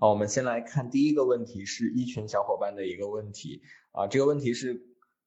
[0.00, 4.06] 好，我们先来看第一个问题，是一群小伙伴的一个问题啊。
[4.06, 4.80] 这个问题是，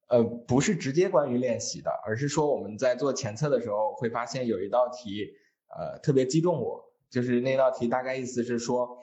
[0.08, 5.28] 呃，不是直接关于练习的，而是说我们在做前测的时候会发现有一道题，
[5.68, 6.90] 呃，特别击中我。
[7.10, 8.98] 就是那道题大概意思是说，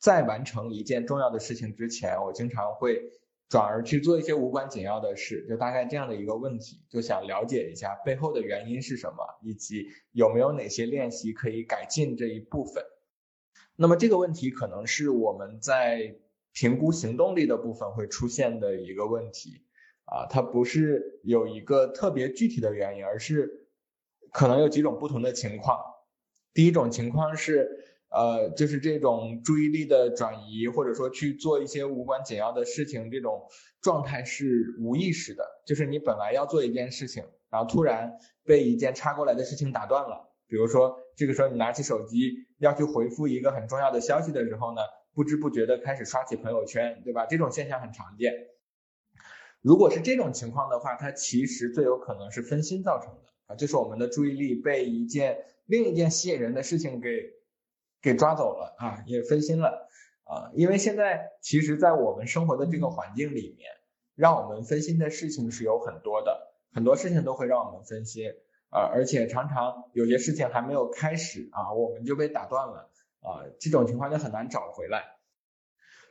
[0.00, 3.00] 在完成一件重要的事情之前，我经常会
[3.48, 12.82] 转而去做一些无关紧要的事，就大概这样的一个问题，就想了解一下背后的原因是什么，以及有没有哪些练习可以改进这一部分。
[13.82, 16.14] 那么这个问题可能是我们在
[16.52, 19.64] 评估行动力的部分会出现的一个问题
[20.04, 23.66] 啊，它不是有一个特别具体的原因，而是
[24.32, 25.80] 可能有几种不同的情况。
[26.54, 27.68] 第一种情况是，
[28.10, 33.48] 呃，就是这种注意力的转移，或者说去做一些无关紧要的事情，这种
[33.80, 40.31] 状态是无意识的，就是你本来要做一件事情，然后突然被一件插过来的事情打断了。
[40.52, 44.82] 比如说，这个时候你拿起手机要去回复一个很重要的消息的时候呢，
[45.14, 47.24] 不知不觉的开始刷起朋友圈，对吧？
[47.24, 48.34] 这种现象很常见。
[49.62, 57.08] 如果是这种情况的话，它其实最有可能是分心造成的啊，就是我们的注意力被一件另一件吸引人的事情给
[58.02, 59.88] 给抓走了啊，也分心了
[60.24, 60.52] 啊。
[60.54, 63.70] 因为现在其实，在我们生活的这个环境里面，
[64.16, 68.30] 让我们分心的事情是有很多的，很多事情都会让我们分心。
[68.72, 75.04] 啊，而且常常有些事情还没有开始啊，我们就被打断了啊，这种情况就很难找回来。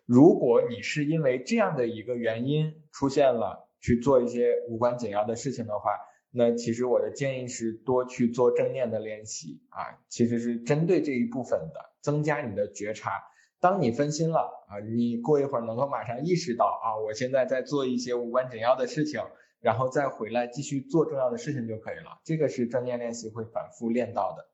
[0.05, 5.89] 如果你是因为这样的一个原因出现了去做一些无关紧要的事情的话，
[6.29, 13.11] 那其实我的建议是多去做正念的练习啊，其实是针对这一部分的，增加你的觉察。
[13.59, 19.19] 当你分心了啊，你过一会儿能够马上意识到啊，我现在在做一些无关紧要的事情。
[19.61, 22.19] 然后再回来继续做重要的事情就可以了。
[22.23, 24.49] 这个是正念练习会反复练到的。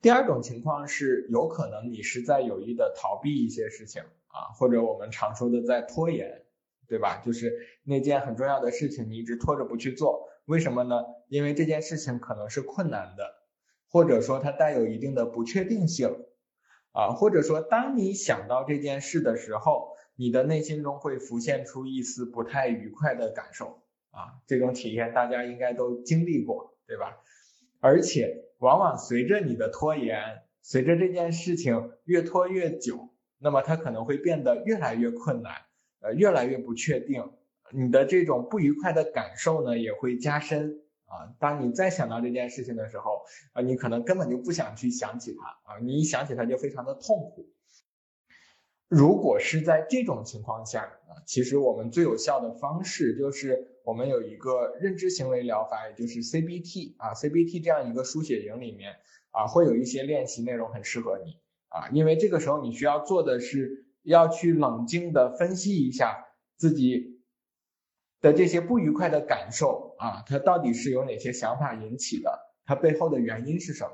[0.00, 6.42] 第二种情况是，有可能你是在有意的逃避一些事情啊，或者我们常说的在拖延，
[6.88, 7.22] 对吧？
[7.24, 7.52] 就是
[7.84, 11.04] 那件很重要的事情，你一直拖着不去做，为什么呢？
[11.28, 13.34] 因为这件事情可能是困难的，
[13.90, 16.24] 或者说它带有一定的不确定性
[16.92, 23.81] 啊，或者说当你想到这件事的时候，你的内心中会浮现出一丝不太愉快的感受。
[24.12, 27.18] 啊，这种体验大家应该都经历过，对吧？
[27.80, 33.08] 而且往往随着你的拖延，随着这件事情越拖越久，
[33.38, 35.52] 那么它可能会变得越来越困难，
[36.00, 37.32] 呃，越来越不确定。
[37.72, 40.78] 你的这种不愉快的感受呢，也会加深。
[41.06, 43.22] 啊，当你再想到这件事情的时候，
[43.52, 47.50] 啊，你可能根本就不想去想起它，啊，你一想起它就非常的痛苦。
[48.88, 58.96] 如果是在这种情况下啊，其实我们最有效的方式就是我们有一个认知行为疗法，也就是 CBT 啊，CBT 这样一个书写营里面
[59.30, 61.38] 啊，会有一些练习内容很适合你
[61.68, 66.26] 啊，因为这个时候你需要做的是要去冷静的分析一下
[66.56, 67.20] 自己
[68.20, 73.92] 的这些不愉快的感受啊，它到底是由哪些想法引起的，它背后的原因是什么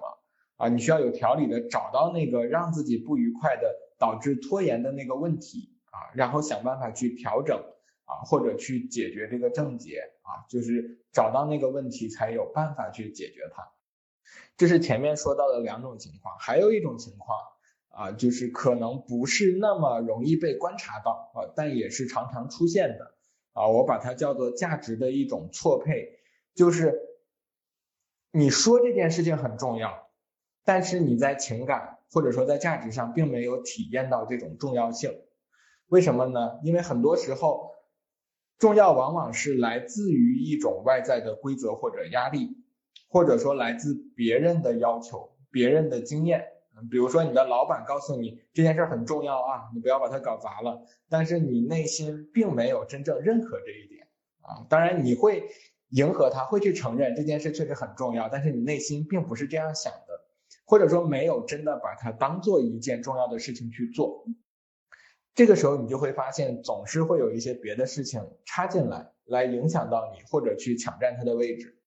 [0.56, 0.68] 啊？
[0.68, 3.74] 你需要有条理的找到那个让自己不愉快的。
[4.00, 7.60] 导致拖延的那个问题啊，然后想办法去调整
[8.08, 13.68] 啊，或者去解决这个症结啊，就是找到那个问题才有办法去解决它。
[14.56, 17.38] 这是前面说到的两种情况，还有一种情况
[17.90, 23.14] 啊，就是可能不是那么容易被观察到啊，但也是常常出现的
[23.52, 26.18] 啊，我把它叫做价值的一种错配，
[26.54, 26.98] 就是
[28.32, 30.08] 你说这件事情很重要，
[30.64, 31.94] 但是你在情感。
[32.10, 35.20] 或者说在价值上并没有体验到这种重要性，
[35.88, 36.58] 为什么呢？
[36.62, 37.74] 因为很多时候，
[38.58, 42.56] 重要往往是来自于一种外在的规则或者压力，
[43.08, 46.44] 或者说来自别人的要求、别人的经验。
[46.90, 54.06] 比如说你的老板告诉你这件事很重要啊，你不要把它搞砸了，但是你内心并没有真正认可这一点
[54.42, 54.66] 啊。
[54.68, 55.42] 当然你会
[55.90, 60.24] 迎合他，会去承认这件事确实很重要，但是你内心并不是这样想的。
[60.64, 64.24] 或者说没有真的把它当做一件重要的事情去做，
[65.38, 71.78] 这个时候你就会发现总是会有一些别的事情插进来，来影响到你或者去抢占它的位置。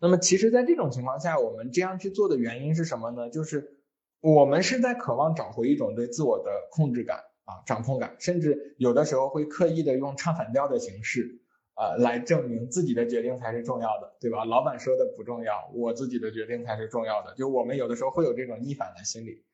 [0.00, 3.28] 那么其实，在这种情况下，我们这样去做的原因是什么呢？
[3.28, 3.82] 就是
[4.22, 11.42] 我们是在渴望找回一种对自我的控制感啊，掌控感，甚至有的时候会刻意的用唱反调的形式。
[11.74, 14.46] 啊，来证明自己的决定才是重要的，对吧？
[14.46, 17.34] 老板说的不重要，我自己的决定才是重要的。
[17.34, 19.44] 就我们有的时候会有这种逆反的心理。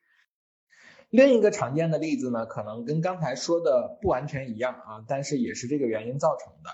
[1.12, 6.70] 另一个常见的例子呢，可能跟刚才说的不完全一样啊，但是也是这个原因造成的，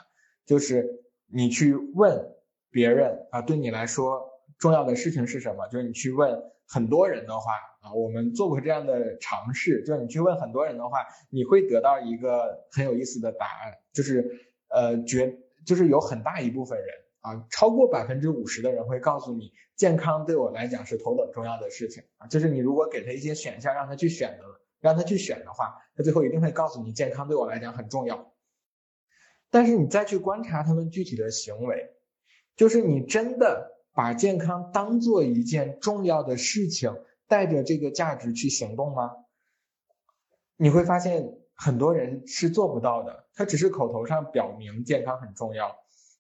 [0.47, 0.87] 就是
[1.27, 2.25] 你去问
[2.71, 5.67] 别人啊，对你来说重要的事情是什么？
[5.67, 7.51] 就是你去问很多人的话
[7.83, 14.25] 啊，我们做过这样的尝试，就是你去问很多人的话，你会得到一个很有意思的答案，就是
[14.69, 15.37] 呃，绝
[15.67, 16.87] 就是有很大一部分人
[17.29, 24.45] 啊，超过百分之五十的人会告诉你，健康对我来讲是头等重要的事情啊，就是你如果给他一些选项让他去选择，
[24.81, 28.33] 让他去选的话，他最后一定会告诉你，健康对我来讲很重要。
[29.51, 31.91] 但是你再去观察他们具体的行为，
[32.57, 36.95] 就是你真的把健康当做一件重要的事情。
[37.31, 39.11] 带着这个价值去行动吗？
[40.57, 43.27] 你会发现很多人是做不到的。
[43.35, 45.77] 他只是口头上表明健康很重要，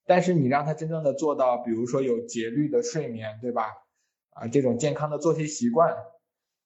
[0.08, 3.74] 但是你让他真正的做到，比如说有节律的睡眠，对吧？
[4.30, 5.94] 啊，这种健康的作息习惯，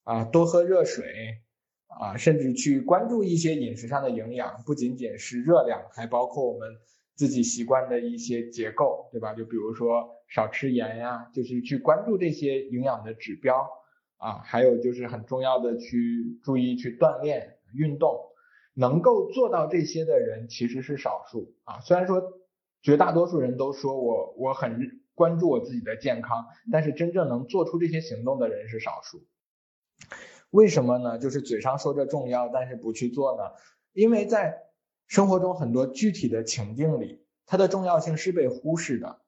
[0.05, 1.43] 啊，多喝热水，
[1.89, 6.71] 啊，甚至去关注一些饮食上的营养，不仅仅是热量，还包括我们
[7.17, 9.35] 自己习惯的一些结构，对吧？
[9.35, 13.69] 就比如说少吃盐呀，就是去关注这些营养的指标。
[14.19, 18.17] 啊，还有就是很重要的，去注意去锻炼运动，
[18.73, 21.81] 能够做到这些的人其实是少数啊。
[21.81, 22.23] 虽然说
[22.83, 29.25] 绝大多数人都说我我很关注我自己的健康，但是真正能做出这些行动的人是少数。
[30.51, 31.19] 为什么呢？
[31.19, 33.45] 就是嘴上说着重要，但是不去做呢？
[33.93, 34.65] 因为在
[35.07, 39.21] 生活中很多具体的情境里，它的重要性是被忽视的，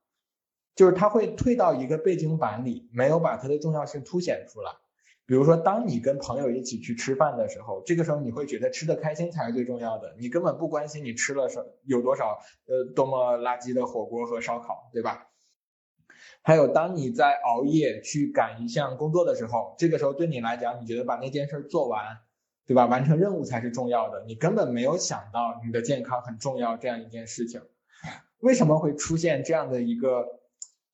[0.74, 4.72] 就是它会退到一个背景板里，没有把它的重要性凸显出来。
[5.26, 15.28] 比如说，当你跟朋友一起去吃饭的时候，这个时候你会觉得吃的开心才是最重要的，你根本不关心你吃了什有多少呃多么垃圾的火锅和烧烤，对吧？
[16.42, 22.18] 还有，当你在熬夜去赶一项工作的时候，这个时候对你来讲，你觉得把那件事做完，
[22.66, 22.84] 对吧？
[22.84, 27.62] 完成任务才是重要的，你根本没有想到你的健康很重要这样一件事情。
[28.40, 30.43] 为什么会出现这样的一个？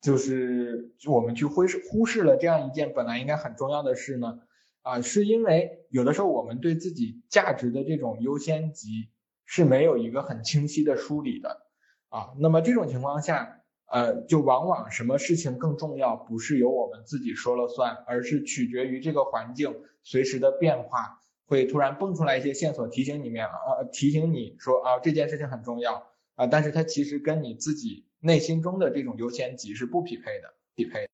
[0.01, 4.39] 就是我们去忽视忽视了这样一件本来应该很重要的事呢，
[4.81, 9.11] 啊，是因为有的时候我们对自己价值的这种优先级
[9.45, 11.67] 是没有一个很清晰的梳理的，
[12.09, 28.07] 啊，那么这种情况下，呃，就往往什么事情更重要，不是由我们自己说了算，而是取决于这个环境随时的变化，会突然蹦出来一些线索提醒你面，呃，提醒你说啊这件事情很重要啊，但是它其实跟你自己。
[28.21, 31.09] 内心中的这种优先级是不匹配的，匹配。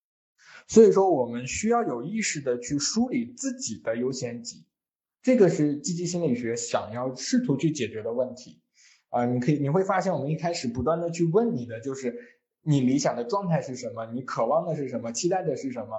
[0.68, 4.66] 所以说，我们需要有意识的去梳理自己的优先级，
[5.22, 8.62] 这个是积极心理学想要试图去解决的问题。
[9.10, 12.14] 啊，你可以你会发现，我们一开始不断的去问你的就是
[12.62, 15.98] 你理想的状态是什么，你渴望的是什么，期待的是什么，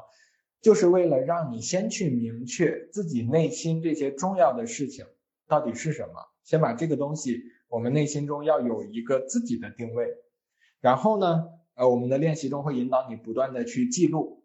[0.61, 5.07] 就是为了让你先去明确自己内心这些重要的事情
[5.47, 6.15] 到底是什么，
[6.45, 10.07] 先把这个东西，我们内心中要有一个自己的定位。
[10.81, 14.45] 然后呢，呃，我们的练习中会引导你不断的去记录，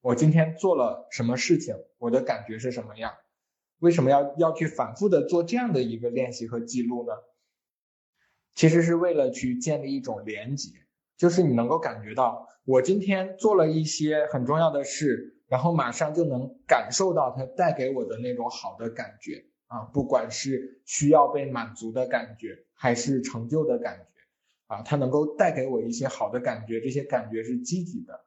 [0.00, 3.14] 我今天做了什么事情，我的感觉是什么样？
[3.78, 7.12] 为什么要要去反复的做这样的一个练习和记录呢？
[8.54, 10.70] 其实是为了去建立一种连结，
[11.16, 24.04] 就是你能够感觉到我今天做了一些很重要的事，然后马上就能感受到它带给我的那种好的感觉啊，不管是需要被满足的感觉，还是成就的感觉。
[24.68, 28.24] 啊，它能够带给我一些好的感觉，这些感觉是积极的，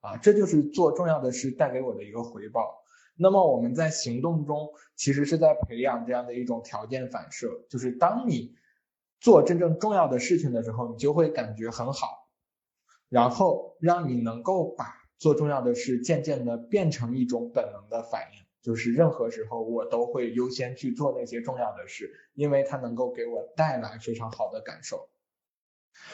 [0.00, 2.82] 啊，这就是做重要的事带给我的一个回报。
[3.16, 8.56] 那么我们在行动中其实是在培养这样的一种条件反射，就是当你
[9.20, 12.28] 做真正重要的事情的时候，你就会感觉很好，
[13.08, 25.08] 然后让你能够把做重要的事渐渐的变成一种本能的反应，就是任何时候我都会优先去做那些重要的事，因为它能够给我带来非常好的感受。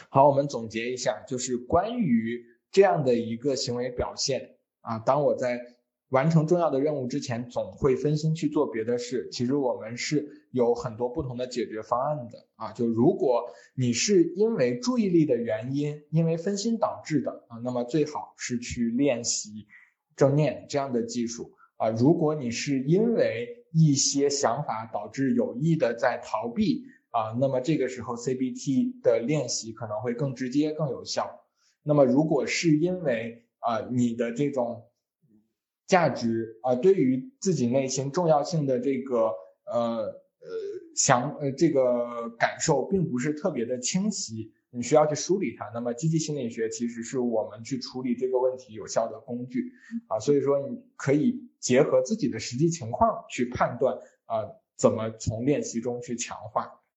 [0.08, 5.60] 好，我们总结一下，就是关于这样的一个行为表现啊，当我在
[6.08, 9.28] 完成重要的任务之前，总会分心去做别的事。
[9.30, 12.72] 其实我们是有很多不同的解决方案的啊。
[12.72, 13.44] 就如果
[13.74, 19.68] 你是因为注意力的原因，因为分心导致的啊，那么最好是去练习
[20.16, 21.90] 正念这样的技术啊。
[21.90, 26.84] 如果你是因为一些想法导致有意的在逃避。
[27.10, 31.40] 啊，那么这个时候 CBT 的练习可能会更直接、更有效。
[31.82, 34.84] 那么如果是因为啊你的这种
[35.86, 39.32] 价值啊对于自己内心重要性的这个
[39.64, 40.48] 呃呃
[40.94, 45.68] 想呃这个感受并不是特别的清晰，你需要去梳理它。
[45.74, 49.72] 那么积极心理学其实是我们去处理这个问题有效的工具
[50.06, 56.79] 啊，所以说你可以结合自己的实际情况去判断啊怎么从练习中去强化。